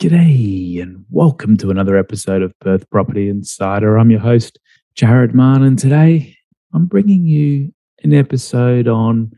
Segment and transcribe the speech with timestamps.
[0.00, 3.98] G'day, and welcome to another episode of Perth Property Insider.
[3.98, 4.58] I'm your host,
[4.94, 6.34] Jared Mann, and today
[6.72, 7.70] I'm bringing you
[8.02, 9.30] an episode on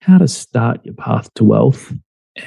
[0.00, 1.92] how to start your path to wealth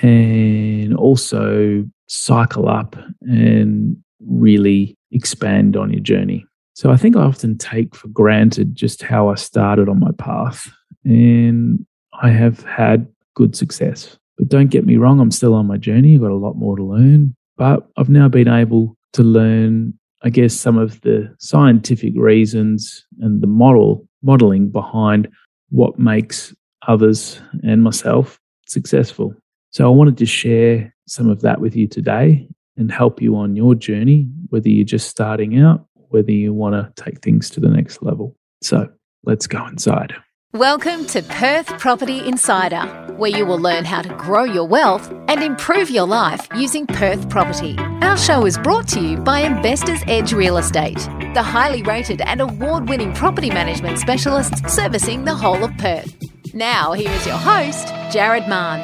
[0.02, 6.48] and also cycle up and really expand on your journey.
[6.74, 10.74] So, I think I often take for granted just how I started on my path,
[11.04, 11.86] and
[12.20, 14.18] I have had good success.
[14.40, 16.16] But don't get me wrong, I'm still on my journey.
[16.16, 19.94] I've got a lot more to learn but I've now been able to learn,
[20.24, 25.28] I guess, some of the scientific reasons and the model modeling behind
[25.70, 26.56] what makes
[26.88, 29.36] others and myself successful.
[29.72, 32.48] So I wanted to share some of that with you today
[32.78, 37.04] and help you on your journey, whether you're just starting out, whether you want to
[37.04, 38.38] take things to the next level.
[38.62, 38.90] So
[39.26, 40.16] let's go inside.
[40.56, 42.82] Welcome to Perth Property Insider,
[43.18, 47.30] where you will learn how to grow your wealth and improve your life using Perth
[47.30, 47.78] property.
[48.02, 50.98] Our show is brought to you by Investors Edge Real Estate,
[51.36, 56.18] the highly rated and award winning property management specialists servicing the whole of Perth.
[56.56, 58.80] Now, here is your host, Jared Mann.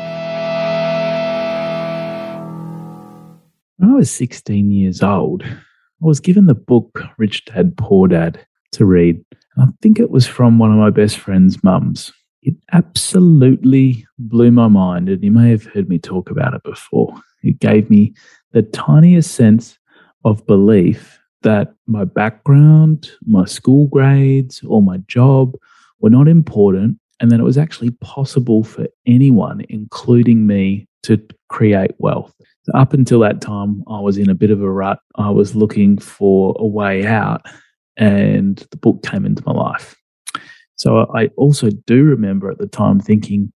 [3.77, 5.55] When I was 16 years old, I
[6.00, 9.25] was given the book Rich Dad Poor Dad to read.
[9.57, 12.11] I think it was from one of my best friend's mums.
[12.41, 17.13] It absolutely blew my mind, and you may have heard me talk about it before.
[17.41, 18.13] It gave me
[18.51, 19.77] the tiniest sense
[20.23, 25.55] of belief that my background, my school grades, or my job
[25.99, 31.91] were not important, and that it was actually possible for anyone, including me, to create
[31.99, 32.33] wealth.
[32.63, 34.99] So up until that time, I was in a bit of a rut.
[35.15, 37.45] I was looking for a way out
[37.97, 39.95] and the book came into my life.
[40.75, 43.51] So I also do remember at the time thinking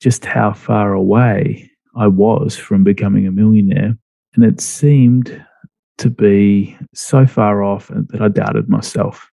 [0.00, 3.96] just how far away I was from becoming a millionaire.
[4.34, 5.44] And it seemed
[5.98, 9.28] to be so far off that I doubted myself.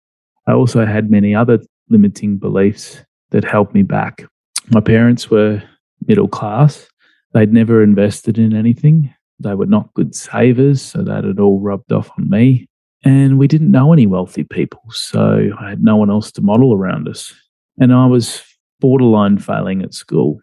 [0.46, 4.24] I also had many other limiting beliefs that held me back.
[4.70, 5.62] My parents were
[6.06, 6.86] middle class.
[7.32, 9.14] They'd never invested in anything.
[9.40, 12.68] They were not good savers, so that had all rubbed off on me.
[13.04, 14.82] And we didn't know any wealthy people.
[14.90, 17.32] So I had no one else to model around us.
[17.78, 18.42] And I was
[18.80, 20.40] borderline failing at school.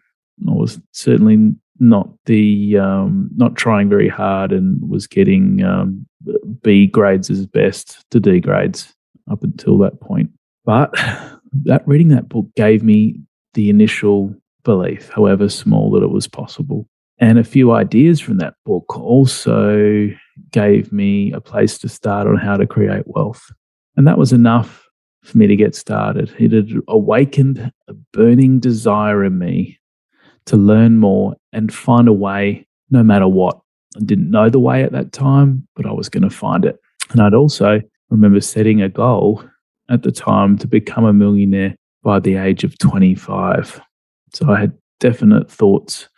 [0.48, 6.06] I was certainly not the um, not trying very hard and was getting um,
[6.62, 8.94] B grades as best to D grades
[9.30, 10.30] up until that point.
[10.64, 10.94] But
[11.64, 13.20] that reading that book gave me
[13.54, 14.34] the initial
[14.64, 16.88] belief, however small, that it was possible.
[17.18, 20.08] And a few ideas from that book also
[20.52, 23.50] gave me a place to start on how to create wealth.
[23.96, 24.86] And that was enough
[25.22, 26.34] for me to get started.
[26.38, 29.78] It had awakened a burning desire in me
[30.46, 33.58] to learn more and find a way no matter what.
[33.96, 36.78] I didn't know the way at that time, but I was going to find it.
[37.10, 37.80] And I'd also
[38.10, 39.42] remember setting a goal
[39.88, 43.80] at the time to become a millionaire by the age of 25.
[44.34, 46.08] So I had definite thoughts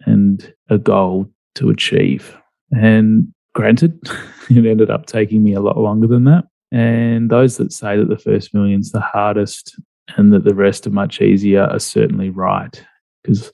[0.00, 2.36] and a goal to achieve.
[2.72, 3.98] And Granted,
[4.50, 6.44] it ended up taking me a lot longer than that.
[6.72, 9.78] And those that say that the first million's the hardest
[10.16, 12.84] and that the rest are much easier are certainly right.
[13.22, 13.52] Because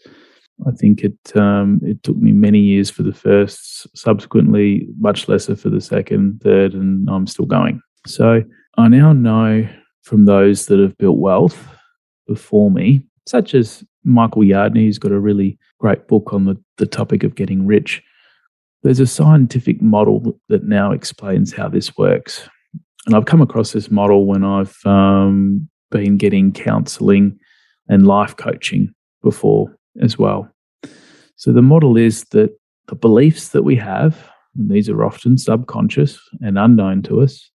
[0.67, 5.57] I think it um, it took me many years for the first, subsequently much lesser
[5.57, 7.81] for the second, third, and I'm still going.
[8.07, 8.43] So
[8.77, 9.69] I now know
[10.03, 11.69] from those that have built wealth
[12.27, 16.87] before me, such as Michael Yardney, who's got a really great book on the, the
[16.87, 18.03] topic of getting rich.
[18.83, 22.49] There's a scientific model that now explains how this works.
[23.07, 27.39] And I've come across this model when I've um, been getting counseling
[27.89, 30.51] and life coaching before as well.
[31.37, 32.57] So the model is that
[32.89, 37.51] the beliefs that we have, and these are often subconscious and unknown to us,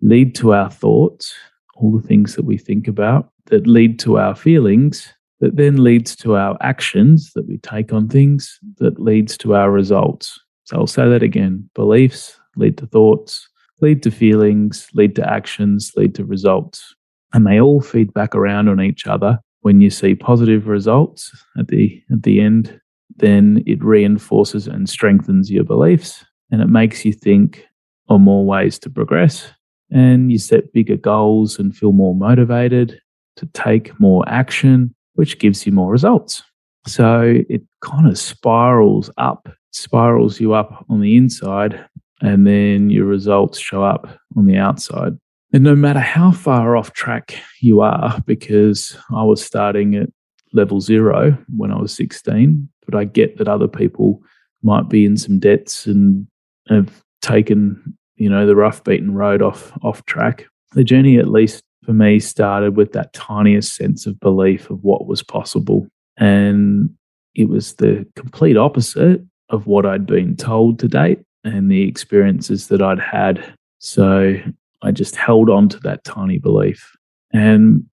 [0.00, 1.34] lead to our thoughts,
[1.76, 6.16] all the things that we think about, that lead to our feelings, that then leads
[6.16, 10.40] to our actions that we take on things, that leads to our results.
[10.68, 13.48] So I'll say that again beliefs lead to thoughts,
[13.80, 16.94] lead to feelings, lead to actions, lead to results.
[17.32, 19.38] And they all feed back around on each other.
[19.62, 22.78] When you see positive results at the, at the end,
[23.16, 27.64] then it reinforces and strengthens your beliefs and it makes you think
[28.10, 29.50] on more ways to progress.
[29.90, 33.00] And you set bigger goals and feel more motivated
[33.36, 36.42] to take more action, which gives you more results.
[36.86, 39.48] So it kind of spirals up
[39.78, 41.84] spirals you up on the inside,
[42.20, 45.12] and then your results show up on the outside.
[45.52, 50.10] And no matter how far off track you are, because I was starting at
[50.52, 54.22] level zero when I was 16, but I get that other people
[54.62, 56.26] might be in some debts and
[56.68, 60.46] have taken, you know, the rough beaten road off off track.
[60.72, 65.06] The journey, at least for me, started with that tiniest sense of belief of what
[65.06, 65.86] was possible.
[66.18, 66.90] And
[67.34, 72.68] it was the complete opposite of what I'd been told to date and the experiences
[72.68, 73.54] that I'd had.
[73.78, 74.36] So
[74.82, 76.96] I just held on to that tiny belief.
[77.32, 77.86] And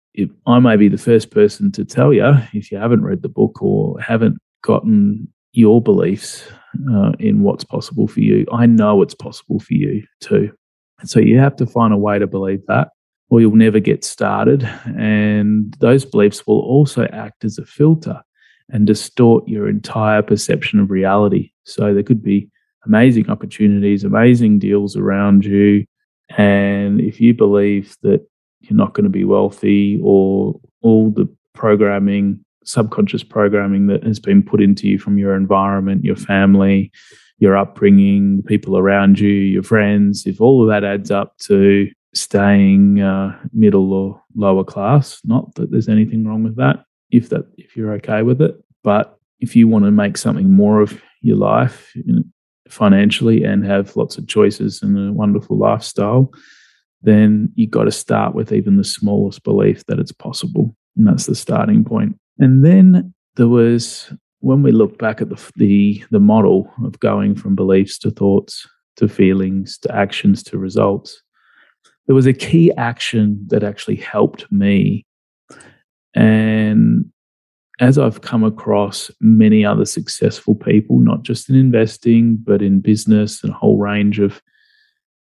[0.46, 3.62] I may be the first person to tell you, if you haven't read the book
[3.62, 6.46] or haven't gotten your beliefs
[6.92, 10.52] uh, in what's possible for you, I know it's possible for you too.
[11.00, 12.88] And so you have to find a way to believe that,
[13.28, 14.68] or you'll never get started.
[14.96, 18.22] And those beliefs will also act as a filter
[18.70, 21.52] and distort your entire perception of reality.
[21.64, 22.48] So there could be
[22.86, 25.84] amazing opportunities, amazing deals around you.
[26.36, 28.26] And if you believe that
[28.60, 34.42] you're not going to be wealthy or all the programming, subconscious programming that has been
[34.42, 36.90] put into you from your environment, your family,
[37.38, 41.90] your upbringing, the people around you, your friends, if all of that adds up to
[42.14, 46.84] staying uh, middle or lower class, not that there's anything wrong with that,
[47.16, 50.80] if that if you're okay with it, but if you want to make something more
[50.80, 51.94] of your life
[52.68, 56.30] financially and have lots of choices and a wonderful lifestyle,
[57.02, 60.74] then you got to start with even the smallest belief that it's possible.
[60.96, 62.18] And that's the starting point.
[62.38, 67.34] And then there was, when we look back at the, the, the model of going
[67.34, 68.66] from beliefs to thoughts
[68.96, 71.22] to feelings to actions to results,
[72.06, 75.04] there was a key action that actually helped me.
[76.14, 77.10] And
[77.80, 83.42] as I've come across many other successful people, not just in investing, but in business
[83.42, 84.40] and a whole range of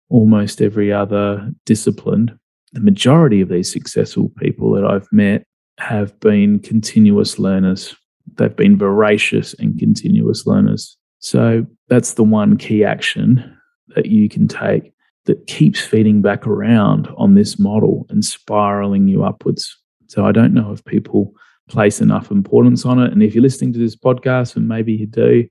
[0.10, 2.40] almost every other discipline,
[2.74, 5.46] the majority of these successful people that I've met
[5.80, 7.96] have been continuous learners.
[8.36, 10.98] They've been voracious and continuous learners.
[11.20, 13.58] So that's the one key action
[13.96, 14.94] that you can take
[15.26, 19.79] that keeps feeding back around on this model and spiraling you upwards.
[20.10, 21.34] So I don't know if people
[21.70, 23.12] place enough importance on it.
[23.12, 25.48] And if you're listening to this podcast, and maybe you do,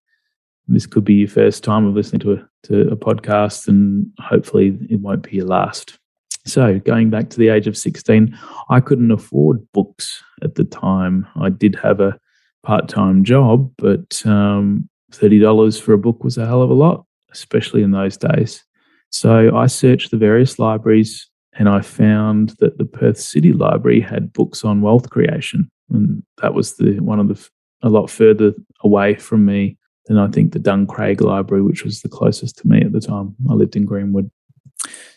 [0.66, 4.76] this could be your first time of listening to a, to a podcast, and hopefully
[4.90, 5.98] it won't be your last.
[6.44, 8.36] So, going back to the age of 16,
[8.68, 11.26] I couldn't afford books at the time.
[11.36, 12.18] I did have a
[12.62, 17.04] part time job, but um, $30 for a book was a hell of a lot,
[17.32, 18.64] especially in those days.
[19.10, 24.32] So, I searched the various libraries and I found that the Perth City Library had
[24.32, 25.70] books on wealth creation.
[25.90, 27.48] And that was the one of the
[27.82, 28.52] a lot further
[28.82, 32.82] away from me than I think the Duncraig Library, which was the closest to me
[32.82, 33.34] at the time.
[33.48, 34.30] I lived in Greenwood.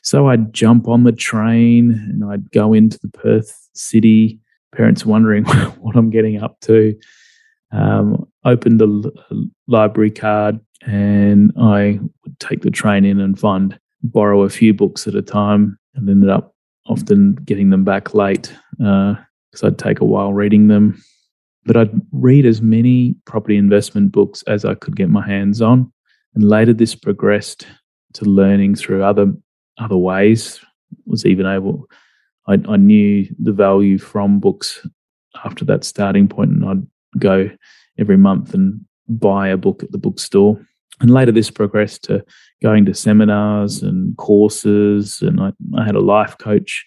[0.03, 4.39] So I'd jump on the train and I'd go into the Perth city,
[4.75, 5.45] parents wondering
[5.79, 6.97] what I'm getting up to.
[7.71, 9.35] Um, opened a, a
[9.67, 15.07] library card and I would take the train in and find, borrow a few books
[15.07, 16.55] at a time and ended up
[16.87, 21.01] often getting them back late because uh, I'd take a while reading them.
[21.65, 25.91] But I'd read as many property investment books as I could get my hands on.
[26.33, 27.67] And later this progressed
[28.13, 29.33] to learning through other
[29.77, 30.59] other ways.
[31.05, 31.87] Was even able
[32.47, 34.85] I, I knew the value from books
[35.45, 36.87] after that starting point and I'd
[37.19, 37.49] go
[37.97, 40.59] every month and buy a book at the bookstore.
[41.01, 42.23] And later this progressed to
[42.61, 45.21] going to seminars and courses.
[45.21, 46.85] And I, I had a life coach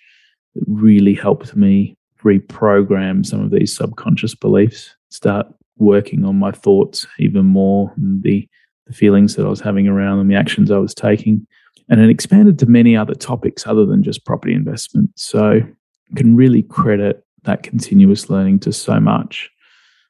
[0.55, 5.47] that really helped me reprogram some of these subconscious beliefs, start
[5.77, 8.49] working on my thoughts even more, and the,
[8.87, 11.47] the feelings that I was having around them, the actions I was taking.
[11.89, 15.11] And it expanded to many other topics other than just property investment.
[15.17, 19.51] So I can really credit that continuous learning to so much.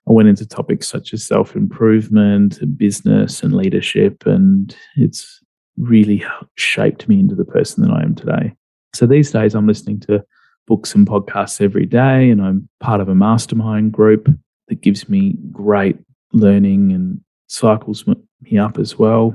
[0.08, 5.40] I went into topics such as self improvement, business, and leadership, and it's
[5.76, 6.24] really
[6.56, 8.54] shaped me into the person that I am today.
[8.94, 10.24] So these days, I'm listening to
[10.66, 14.28] books and podcasts every day, and I'm part of a mastermind group
[14.68, 15.96] that gives me great
[16.32, 19.34] learning and cycles me up as well.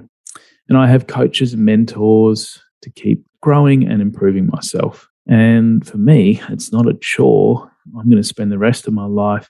[0.68, 5.10] And I have coaches and mentors to keep growing and improving myself.
[5.28, 7.72] And for me, it's not a chore.
[7.98, 9.50] I'm going to spend the rest of my life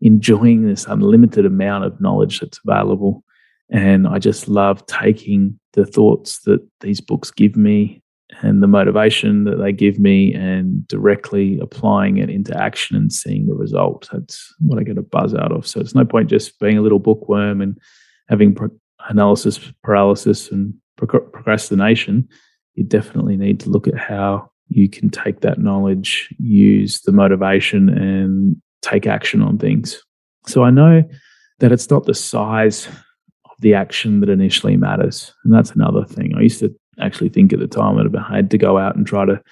[0.00, 3.24] enjoying this unlimited amount of knowledge that's available.
[3.70, 8.02] And I just love taking the thoughts that these books give me
[8.42, 13.46] and the motivation that they give me and directly applying it into action and seeing
[13.46, 14.08] the result.
[14.12, 15.66] That's what I get a buzz out of.
[15.66, 17.78] So it's no point just being a little bookworm and
[18.28, 18.56] having
[19.08, 22.28] analysis paralysis and procrastination.
[22.74, 27.88] You definitely need to look at how you can take that knowledge, use the motivation,
[27.88, 30.02] and take action on things.
[30.46, 31.02] So I know
[31.58, 35.32] that it's not the size of the action that initially matters.
[35.44, 36.34] And that's another thing.
[36.36, 39.06] I used to actually think at the time that I had to go out and
[39.06, 39.42] try to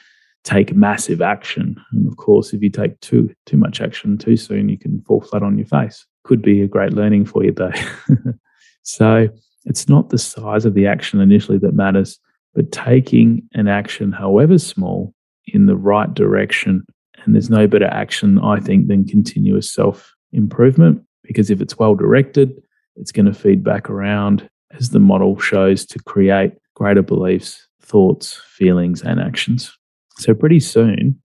[0.44, 1.76] take massive action.
[1.92, 5.20] And of course, if you take too too much action too soon, you can fall
[5.20, 6.06] flat on your face.
[6.24, 7.72] Could be a great learning for you though.
[8.82, 9.28] so
[9.64, 12.18] it's not the size of the action initially that matters,
[12.54, 15.14] but taking an action, however small,
[15.46, 16.84] in the right direction.
[17.24, 21.94] And there's no better action, I think, than continuous self improvement because if it's well
[21.94, 22.62] directed,
[22.96, 28.40] it's going to feed back around as the model shows to create greater beliefs, thoughts,
[28.46, 29.76] feelings, and actions.
[30.18, 31.20] So, pretty soon,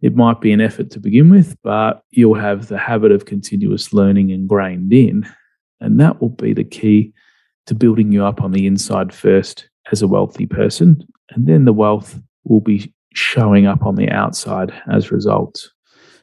[0.00, 3.92] it might be an effort to begin with, but you'll have the habit of continuous
[3.92, 5.28] learning ingrained in.
[5.80, 7.12] And that will be the key
[7.66, 11.06] to building you up on the inside first as a wealthy person.
[11.30, 15.70] And then the wealth will be showing up on the outside as results.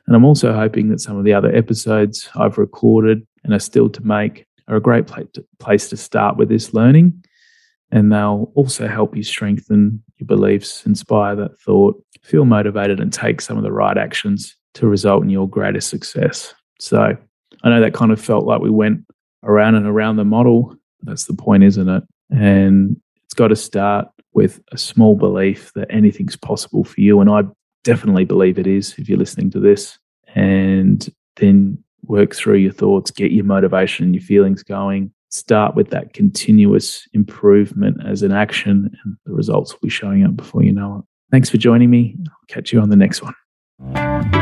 [0.08, 3.90] And I'm also hoping that some of the other episodes I've recorded and are still
[3.90, 5.06] to make are a great
[5.60, 7.24] place to start with this learning.
[7.92, 13.42] And they'll also help you strengthen your beliefs, inspire that thought, feel motivated, and take
[13.42, 16.54] some of the right actions to result in your greatest success.
[16.80, 17.18] So
[17.64, 19.06] I know that kind of felt like we went
[19.44, 20.76] around and around the model.
[21.02, 22.04] That's the point, isn't it?
[22.30, 27.20] And it's got to start with a small belief that anything's possible for you.
[27.20, 27.44] And I
[27.84, 29.98] definitely believe it is if you're listening to this.
[30.36, 35.12] And then work through your thoughts, get your motivation and your feelings going.
[35.32, 40.36] Start with that continuous improvement as an action, and the results will be showing up
[40.36, 41.06] before you know it.
[41.32, 42.16] Thanks for joining me.
[42.28, 44.39] I'll catch you on the next one.